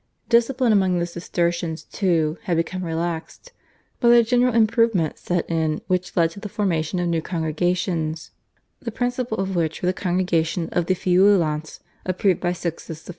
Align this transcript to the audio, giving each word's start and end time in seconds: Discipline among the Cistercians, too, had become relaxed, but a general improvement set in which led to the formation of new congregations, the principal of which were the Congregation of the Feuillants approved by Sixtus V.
Discipline 0.29 0.73
among 0.73 0.97
the 0.97 1.05
Cistercians, 1.05 1.83
too, 1.83 2.39
had 2.45 2.57
become 2.57 2.83
relaxed, 2.83 3.51
but 3.99 4.09
a 4.11 4.23
general 4.23 4.55
improvement 4.55 5.19
set 5.19 5.47
in 5.47 5.79
which 5.85 6.17
led 6.17 6.31
to 6.31 6.39
the 6.39 6.49
formation 6.49 6.97
of 6.97 7.07
new 7.07 7.21
congregations, 7.21 8.31
the 8.79 8.89
principal 8.91 9.37
of 9.37 9.55
which 9.55 9.83
were 9.83 9.87
the 9.87 9.93
Congregation 9.93 10.69
of 10.71 10.87
the 10.87 10.95
Feuillants 10.95 11.81
approved 12.03 12.39
by 12.41 12.51
Sixtus 12.51 13.05
V. 13.05 13.09